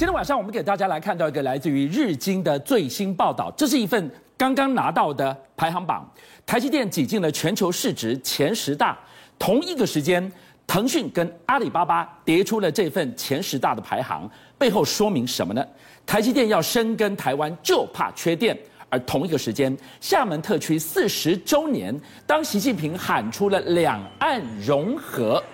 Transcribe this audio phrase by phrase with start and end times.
[0.00, 6.10] 今天晚上我们给大家来看到一个来自于日经的最新报道，这是一份刚刚拿到的排行榜，
[6.46, 8.98] 台积电挤进了全球市值前十大。
[9.38, 10.32] 同一个时间，
[10.66, 14.26] 腾讯跟阿里巴巴跌出了这份前十大的排行，
[14.56, 15.62] 背后说明什么呢？
[16.06, 18.58] 台积电要深耕台湾，就怕缺电。
[18.88, 21.94] 而同一个时间，厦门特区四十周年，
[22.26, 25.44] 当习近平喊出了两岸融合。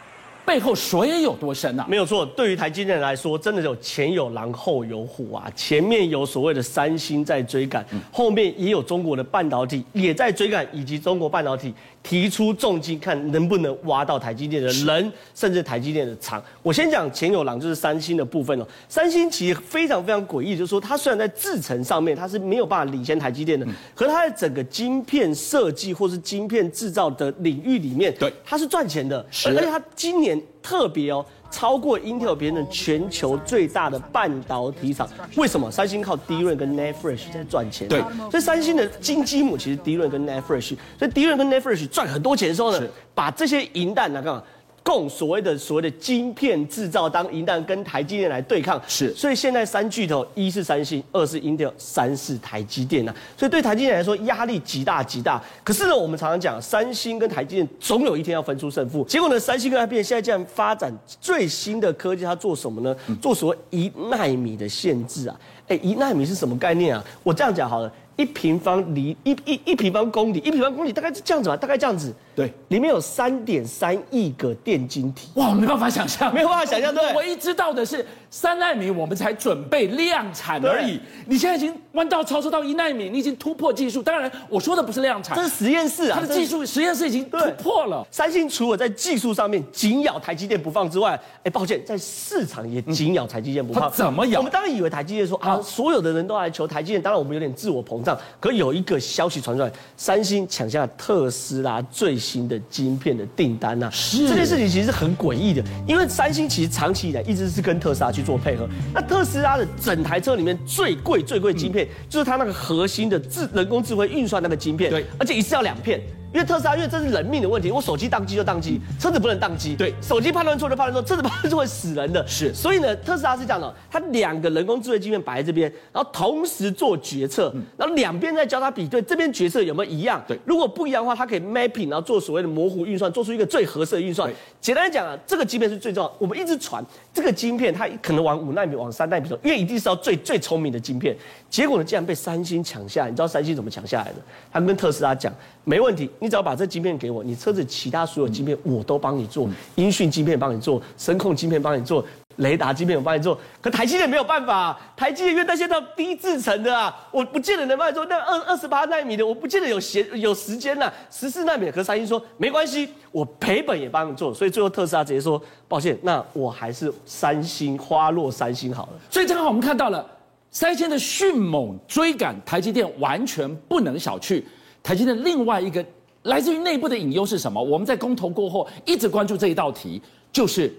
[0.46, 1.84] 背后水也有多深啊？
[1.88, 5.50] 没有错，对于台积电来说，真的有前有狼后有虎啊！
[5.56, 16.40] 前面有所谓的三星在追赶，后面也有中国的半导体也在追赶，以及中国半导体提出重金，看能不能挖到台积电的人，甚至台积电的厂。
[16.62, 18.66] 我先讲前有狼，就是三星的部分哦。
[18.88, 30.35] 三星其实非常非常诡异，就是说它虽然在制程上面它是没有办法领先台积电的，可是它的整个晶片设计或是晶片制造的领域里面，对，它是赚钱的，而且它今年。
[30.62, 35.70] 特别哦，超过 Intel 别人全球最大的半导体厂，为什么？
[35.70, 37.88] 三星靠 DRAM 跟 NAND Flash 在赚钱。
[37.88, 38.00] 对，
[38.30, 44.42] 所以三星的金鸡母其实 DRAM 跟 NAND Flash，所以 DRAM 跟 NAND Flash 赚很多钱的时候呢，把这些银弹拿干嘛？
[44.86, 55.42] 供所谓的所谓的晶片制造，当银弹跟台积电来对抗，是，所以现在三巨头，一是三星，二是 Intel，三是台积电呐，所以对台积电来说压力极大极大。
[55.64, 59.04] 可是呢，我们常常讲，三星跟台积电总有一天要分出胜负。
[59.06, 62.96] 结果呢，三星跟台积电现在竟然发展最新的科技，它做什么呢？
[63.20, 65.36] 做所谓一纳米的限制啊，
[65.66, 67.04] 哎，一纳米是什么概念啊？
[67.24, 67.92] 我这样讲好了。
[68.16, 72.14] 一平方里一一一平方公里，一平方公里大概是这样子吧，大概这样子。
[72.34, 75.30] 对，里面有三点三亿个电晶体。
[75.34, 76.94] 哇，没办法想象，没有办法想象。
[76.94, 78.04] 对，唯一知道的是
[78.38, 81.00] 三纳米，我们才准备量产而已。
[81.24, 84.02] 你现在已经弯道超车到一纳米，你已经突破技术。
[84.02, 88.06] 当然，我说的不是量产，这是实验室啊，它的技术实验室已经突破了。
[88.10, 93.90] 三星除了在技术上面紧咬台积电不放之外，哎，抱歉，在市场也紧咬台积电不放。
[93.90, 94.40] 怎么咬？
[94.40, 98.14] 我们当然以为台积电说啊，所有的人都来求台积电，当然我们有点自我膨胀。
[98.38, 108.68] 可有一个消息传出来，三星抢下特斯拉最新的晶片的订单呐，是这件事情其实是很诡异的，因为三星其实长期以来一直是跟特斯拉去做配合。
[108.92, 116.00] 那特斯拉的整台车里面最贵最贵晶片，就是它那个核心的智人工智慧运算那个晶片，对，而且一次要两片。
[116.32, 119.74] 因为特斯拉，因为这是人命的问题，我手机宕机就宕机，车子不能宕机。
[119.74, 122.26] 对，手机判断错就判断错，车子判断错会死人的。
[122.26, 130.22] 是，所以呢，特斯拉是这样的，它两个人工智慧晶片摆在这边，然后同时做决策，然后两边再交叉比对，这边决策有没有一样？
[130.28, 134.30] 对，如果不一样的话，它可以 mapping，然后做所谓的模糊运算，做出一个最合适的运算。
[134.60, 136.12] 简单来讲啊，这个晶片是最重要。
[136.18, 136.84] 我们一直传
[137.14, 141.16] 这个晶片，它可能往五纳米、往三纳米走，因为一定是要最最聪明的晶片。
[141.48, 143.10] 结果呢，竟然被三星抢下来。
[143.10, 144.16] 你知道三星怎么抢下来的？
[144.52, 145.32] 他们跟特斯拉讲，
[145.64, 152.04] 没问题，你只要把这晶片给我，你车子其他所有晶片我都帮你做，音讯晶片帮你做，声控晶片帮你做，
[152.36, 153.38] 雷达晶片我帮你做。
[153.60, 158.04] 可台积电没有办法，啊台积电因为那些到低制程的啊，我不见得能帮你做。
[158.06, 160.92] 那二二十八纳米的，我不见得有闲有时间呐、啊。
[161.10, 164.32] 十四纳米的，可三星说没关系，我赔本也帮你做。
[164.32, 168.92] 所以最后特斯拉直接说，抱歉，那我还是三星花落三星好了。
[169.10, 170.04] 所以正好我们看到了。
[170.48, 174.42] 三星的迅猛追赶台积电，完全不能小觑。
[174.82, 175.84] 台积电另外一个
[176.26, 177.60] 来自于内部的隐忧是什么？
[177.60, 180.00] 我们在公投过后一直关注这一道题，
[180.30, 180.72] 就是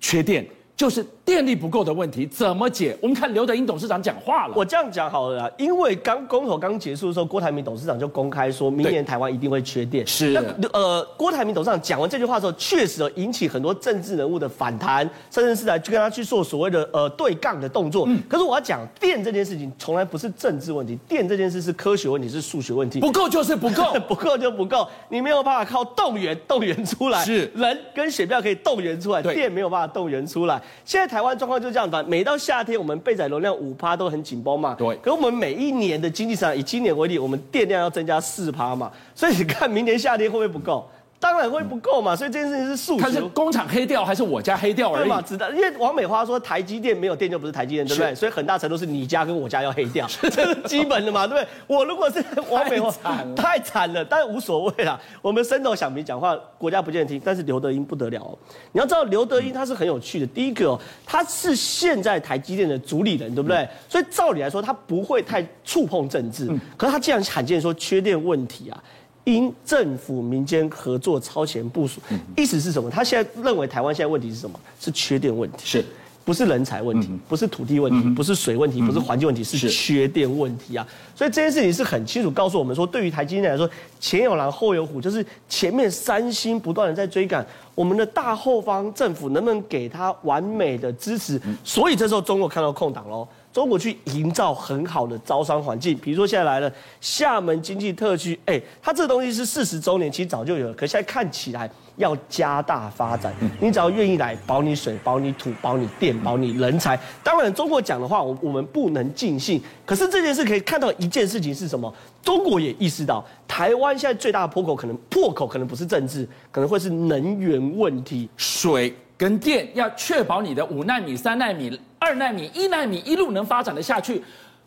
[0.00, 0.46] 缺电。
[0.76, 2.94] 就是电力不够的问题，怎么解？
[3.00, 4.52] 我们看刘德英董事长讲话了。
[4.54, 10.06] 我这样讲好了啦，因为刚公投刚结束的时候，郭台铭董事长就公开说，明年台湾一定会缺电。
[10.06, 10.32] 是。
[10.32, 18.04] 那呃，郭台铭董事长讲完这句话的时候，确实引起很多政治人物的反弹，甚至是来去跟他去做所谓的呃对杠的动作。
[18.06, 18.22] 嗯。
[18.28, 23.00] 可是我要讲，电这件事情从来不是政治问题，电这件事是科学问题，是数学问题。
[23.00, 27.24] 不够就是不够， 不够就不够，你没有办法靠动员动员出来。
[27.24, 27.50] 是。
[27.54, 30.60] 人跟选票可以动员出来，电没有办法动员出来。
[30.84, 34.74] 现在台湾状况就是这样反，每到夏天我们备载容量五趴都很紧绷嘛。
[34.74, 34.96] 对。
[34.96, 40.84] 可是我们每一年的经济上，以今年为例，我们电量要增加四趴嘛，所以你看明年夏天会不会不够？
[41.24, 43.02] 当然会不够嘛，所以这件事情是数学。
[43.02, 45.04] 它是工厂黑掉还是我家黑掉而已？
[45.04, 45.48] 对嘛，知道。
[45.48, 48.14] 因为王美花说台积电没有电就不是台积电，对不对？
[48.14, 51.48] 所以很大程度是你家跟我家要黑掉，这是基本的嘛，对不对？
[51.66, 52.92] 我如果是王美花，
[53.34, 55.00] 太惨了，但是无所谓啦。
[55.22, 57.18] 我们深谋响鸣讲话，国家不见得听。
[57.24, 58.38] 但是刘德英不得了哦，
[58.72, 60.26] 你要知道刘德英他是很有趣的。
[60.26, 63.66] 第一个哦，他是现在台积电的主理人，对不对？
[63.88, 66.46] 所以照理来说，他不会太触碰政治。
[66.76, 68.76] 可是他竟然罕见说缺电问题啊。
[69.24, 72.00] 因政府民间合作超前部署，
[72.36, 72.90] 意思是什么？
[72.90, 74.58] 他现在认为台湾现在问题是什么？
[74.78, 75.58] 是缺电问题。
[75.64, 75.84] 是，
[76.24, 80.86] 不是人才问题，不是土地问题，不是水问题，不是环境问题，是缺电问题啊！
[81.14, 83.68] 所以这件事情是很清楚告诉我们说，对于台积电来说，
[84.00, 91.40] 前有狼后有虎，就是前面三星不断的在追赶，我们的大后方政府能不能给他完美的支持？
[91.62, 93.26] 所以这时候中国看到空档喽。
[93.54, 96.70] 中国去营造很好的招商环境，比如说现在来了
[97.00, 103.32] 厦门经济特区，哎，它这个东西是四十周年，其实早就有了，可现在看起来要加大发展。
[103.60, 106.98] 你只要愿意来，保你水，保你土，保你电，保你人才。
[107.22, 109.62] 当然，中国讲的话，我我们不能尽信。
[109.86, 111.94] 可是这件事可以看到一件事情是什么？
[112.24, 118.92] 中国也意识到，台湾现在最大的破口可能破口可能不是政治，可能会是能源问题，水。
[119.16, 124.22] 跟电要确保你的五纳米、三纳米、二纳米、一纳米一路能发展的下去，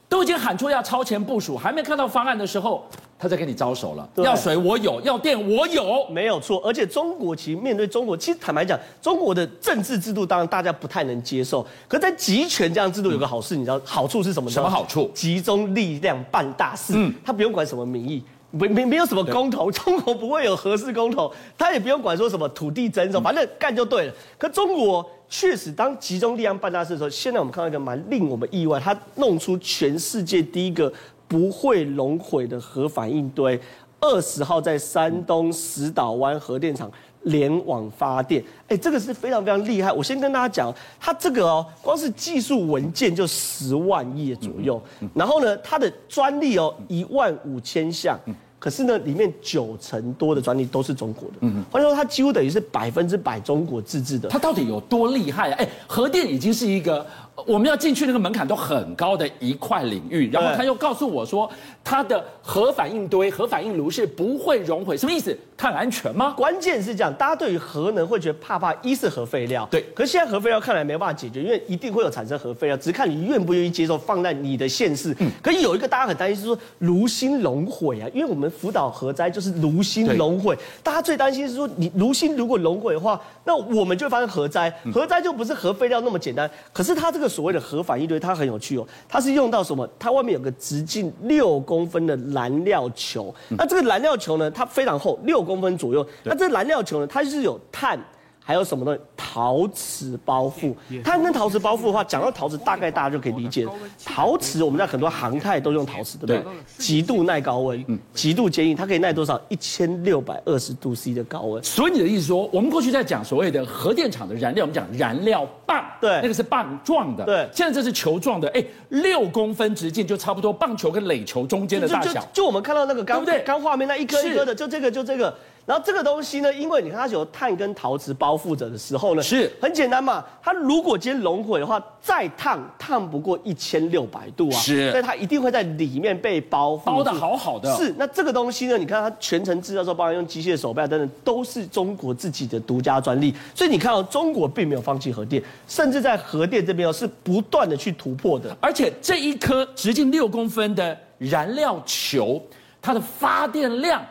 [0.07, 2.87] 都已经喊出要超前部署，还没看到方案的时候，
[3.19, 4.09] 他在跟你招手了。
[4.15, 6.61] 要水我有，要电我有，没有错。
[6.63, 11.65] 而且中国其实面对中国，其实坦白讲，中国的政治制度当然大家不太能接受。
[11.87, 14.49] 可在集权这样制度有个好事，你知道好处是什么？
[14.49, 15.11] 什么好处？
[15.13, 16.93] 集中力量办大事。
[16.95, 18.23] 嗯，他不用管什么民意。
[18.51, 24.13] 没没没有什么公投， 中国不会有合适公投，他也不用管说什么土地征收，反正干就对了。
[24.37, 30.91] 可中国确实当集中力量办大事的时候，现在我们看到一个蛮令我们意外，他弄出全世界第一个
[31.27, 33.59] 不会熔毁的核反应堆，
[33.99, 36.89] 二十号在山东石岛湾核电厂
[37.27, 39.91] 联网发电，哎，这个是非常非常厉害。
[39.91, 44.81] 我先跟大家讲，它这个哦，光是技术文件就十万页左右，
[45.13, 48.19] 然后呢，它的专利哦一万五千项。
[48.59, 51.35] 可是呢，里面九成多的专利都是中国的。
[51.41, 54.27] 嗯，换句话说，它几乎等于是百分之百中国自制的。
[54.29, 55.55] 它到底有多厉害啊？
[55.59, 57.05] 哎，核电已经是一个。
[57.45, 61.49] 我们要进去那个门槛都很高的一块领域，然后他又告诉我说，
[61.83, 65.37] 他的核反应堆、核反应炉是不会熔毁，什么意思？
[65.55, 66.33] 看安全吗？
[66.35, 75.15] 关键是这样，大家对于核能会觉得怕怕，一是核废料，对，可是现在核废料看来没办法解决，因为一定会有产生核废料，只是看你愿不愿意接受放在你的现世。
[75.19, 86.49] 嗯，可是有一个大家很担心是说炉心熔毁啊，因为我们福岛核灾就是炉心熔毁，大家最担心是说你炉心如果熔毁的话，那我们就会发生核灾，核灾就不是核废料那么简单。
[86.73, 87.26] 可是它这个。
[87.27, 89.87] 所谓的核反应堆，它很有趣哦，它是用到什么？
[89.97, 96.05] 它外面有个直径六公分的燃料球，那这个燃料球呢，它非常厚，六公分左右。
[96.23, 97.99] 那这个燃料球呢，它是有碳。
[98.47, 98.97] 还有什么呢？
[99.17, 100.73] 陶瓷包覆，
[101.03, 103.67] 它跟陶瓷包覆的话，讲到陶瓷，大概大家就可以理解。
[104.05, 106.53] 陶瓷我们在很多航太都用陶瓷，对不对？
[106.77, 109.37] 极度耐高温，极度坚硬，它可以耐多少？
[109.49, 111.61] 一千六百二十度 C 的高温。
[111.61, 117.49] 所以你的意思说，我们过去在讲所谓的核电厂的燃料，我们讲燃料棒，对，那个是棒状的，对。
[117.53, 122.25] 现在这是球状的，哎，六公分直径就差不多棒球跟垒球中间的大小。
[122.31, 125.35] 就我们看到那个刚刚画面那一颗一颗的，就这个就这个。
[125.67, 130.23] 然后这个东西呢，因为你看它是由碳跟陶瓷包覆着的时候呢，是很简单嘛。
[130.41, 137.75] 它如果今天熔毁的话，再烫烫不过一千六百度啊，是，所以它一定会在里面被包覆，包的好好的。
[137.75, 143.35] 是，那这个东西呢，你看它全程制造时候，包含用机械手臂等等，都是中国自己的独家专利。
[143.53, 148.55] 所以你看到中国并没有放弃核电，甚至在核电这边哦，是不断的去突破的。
[148.61, 152.41] 而且这一颗直径六公分的燃料球，
[152.81, 154.01] 它的发电量。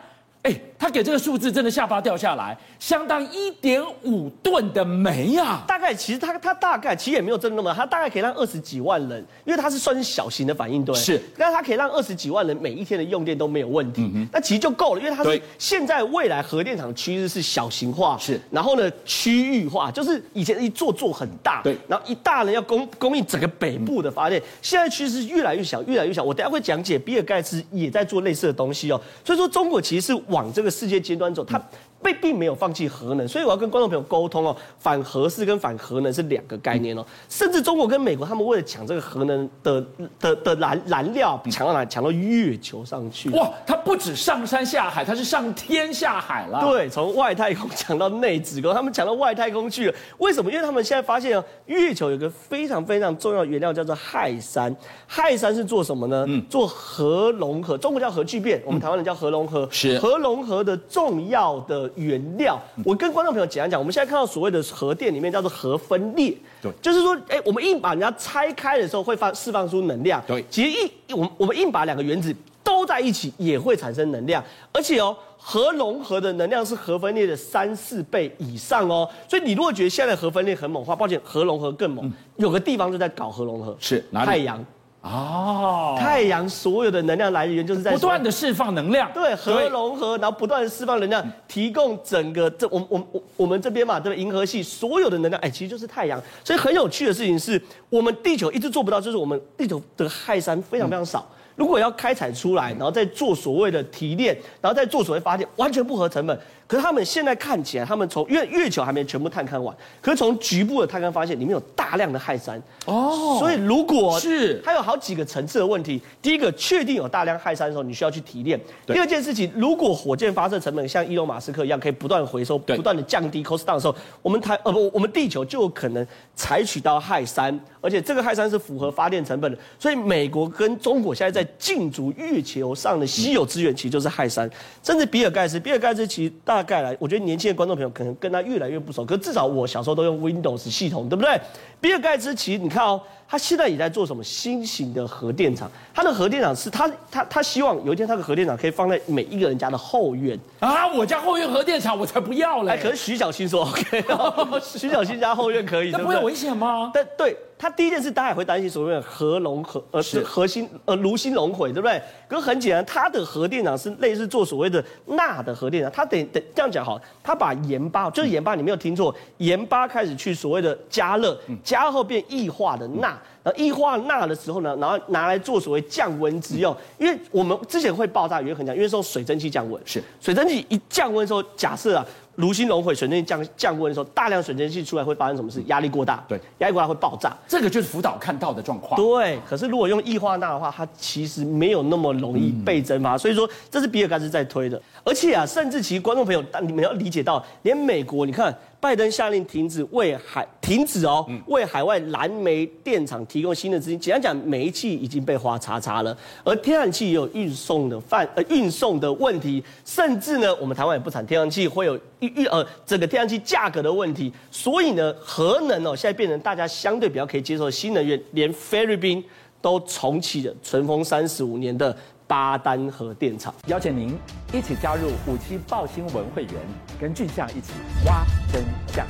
[0.43, 5.63] 哎，他给这个数字真的下巴掉下来，相当一点五吨的煤啊！
[5.67, 26.23] 大概其实他他大概其实也没有真的那么，他大概可以让二十几万人，因为它是算是小型的反应堆，是，但是它可以让二十几万人每一天的用电都没有问题，嗯、那其实就够了，因为它是现在未来核电厂趋势是小型化，是，然后呢区域化，就是以前一座座很大，对，然后一大呢要供供应整个北部的发电，现在趋势是越来越小，越来越小。
[26.23, 31.61] 我等下会讲解，比尔盖茨也在做类似的东西哦，所以说中国其实是往这个世界极端走，他。
[32.01, 37.05] 被并没有放弃核能，所以我要跟观众朋友沟通哦，反核是跟反核能是两个概念哦。
[37.27, 39.83] 甚至中国跟美国他们为了抢这个核能的
[40.19, 41.83] 的的燃燃料，抢到哪？
[41.85, 43.29] 抢到月球上去。
[43.31, 46.61] 哇，它不止上山下海，它是上天下海了。
[46.61, 49.95] 对，从外太空抢到内子宫，他们抢到外太空去了。
[50.19, 50.51] 为什么？
[50.51, 54.73] 因为他们现在发现哦，月球有个非常非常重要的原料叫做氦三。
[55.09, 56.25] 氦三是做什么呢？
[56.27, 59.67] 嗯，做核融合，中国叫核聚变，我们台湾人叫核融合。
[59.71, 61.86] 是核融合的重要的。
[61.95, 84.25] 原料，我跟观众朋友简单讲，我们现在看到所谓的核电里面叫做核分裂，对，就是说，哎，我们硬把人家拆开的时候会放释放出能量，对，其实一我们我们硬把两个原子都在一起也会产生能量，而且哦，核融合的能量是核分裂的三四倍以上哦，所以你如果觉得现在的核分裂很猛的话，抱歉，核融合更猛，有个地方就在搞核融合，是哪里？
[84.27, 84.65] 太阳。
[85.07, 94.15] 哦，太阳所有的能量来源就是在不断的释放能量，对，核融合，然后不断的释放能量，提供整个这我我我我们这边嘛，这个？
[94.15, 96.21] 银河系所有的能量，哎，其实就是太阳。
[96.43, 101.25] 所以很有趣的事情是我们地球一直做不到，就是我们地球的氦三非常非常少。
[101.31, 106.39] 嗯如果要开采出来，然后再做所谓的提炼，然后再做所谓发电，完全不合成本。
[106.67, 113.37] 可是他们现在看起来，他们从因为月球还没全部探勘完，可是从局部的探勘发现，里面有大量的氦三哦。
[113.39, 118.59] 所以如果是它有好几个层次的问题，第一个确定有大量氦三的时候，你需要去提炼。
[118.85, 126.05] 第二件事情，如果火箭发射成本像伊隆马斯克一样，可以不断回收、不断的降低 cost down 的时候，我们台呃不，我们地球就有可能
[126.35, 129.57] 采取到氦三，而且这个氦三是符合发电成本的。
[129.79, 134.49] 所以美国跟中国现在在竞逐月球上的稀有资源，其实就是氦三。
[134.83, 136.56] 甚至比尔盖茨，比尔盖茨其实大。
[136.57, 141.39] 大概来，我觉得年轻的观众朋友可能跟他越来越不熟，可至少我小时候都用 Windows 系统，对不对？
[141.79, 145.69] 比尔盖茨其实你看哦，他现在也在做什么新型的核电厂？
[145.93, 150.87] 他的核电厂是他他他希望有一天他的核电厂可以放在每一个人家的后院啊！
[150.87, 152.79] 我家后院核电厂我才不要嘞！
[152.81, 154.03] 可是徐小新说 OK，
[154.63, 156.91] 徐小新家后院可以，那不会危险吗？
[156.93, 157.35] 但对。
[157.59, 161.99] 他第一件事，大家也会担心所谓的核融合，呃，是核心，呃，炉心熔毁，对不对？
[162.27, 165.91] 可是很简单，他的核电厂是类似做所谓的钠的核电厂。
[165.91, 176.75] 他得得这样讲好，他把盐巴，就是盐巴，你没有听错，盐巴开始去所谓的加热，加热后变液化的钠，然后液化钠的时候呢，然后拿来做所谓降温之用。
[176.97, 179.81] 因为我们之前会爆炸，原因很强，因为是用水蒸气降温。
[179.85, 182.05] 是水蒸气一降温的时候，假设啊。
[182.37, 185.59] 炉心熔毁，水蒸气降降温的时候，大量水蒸气出来会发生什么事？
[185.65, 187.35] 压力过大，对，压力过大会爆炸。
[187.47, 188.95] 这个就是福岛看到的状况。
[188.95, 194.79] 对，可是如果用液化钠的话，它其实没有那么容易被蒸发，嗯、所以说这是比尔盖茨在推的。
[195.03, 198.55] 而且啊，甚至其实观众朋友，但你们要理解到，连美国，你看。
[198.79, 203.99] 拜登下令停止为海停止哦，为海外燃煤电厂提供新的资金。
[203.99, 214.31] 简单讲，煤气已经被花叉叉了，而天然气也有运送的范呃运送的问题，甚至呢，我们台湾也不产天然气，会有运运呃整个天然气价格的问题。
[214.51, 219.23] 所以呢，核能哦现在变成大家相对比较可以接受的新能源，连菲律宾
[219.59, 221.95] 都重启了尘封三十五年的
[222.27, 223.53] 巴丹核电厂。
[223.67, 224.17] 邀请您
[224.53, 226.53] 一起加入五七报新闻会员，
[226.99, 227.73] 跟俊相一起
[228.05, 229.05] 挖真相。